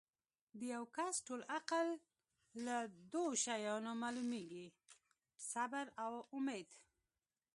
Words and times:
د 0.59 0.59
یو 0.75 0.83
کس 0.97 1.13
ټول 1.27 1.41
عقل 1.57 1.87
لۀ 2.65 2.79
دوه 3.11 3.31
شیانو 3.43 3.91
معلومیږي 4.03 4.65
صبر 5.51 5.85
او 6.05 6.13
اُمید 6.35 6.69